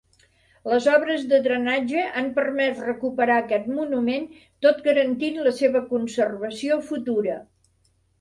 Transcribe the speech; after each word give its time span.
Les 0.69 0.85
obres 0.91 1.25
de 1.33 1.39
drenatge 1.47 2.05
han 2.21 2.31
permès 2.39 2.79
recuperar 2.85 3.35
aquest 3.41 3.67
monument 3.73 4.25
tot 4.67 4.81
garantint 4.87 5.37
la 5.49 5.53
seva 5.59 5.83
conservació 5.93 6.79
futura. 6.89 7.37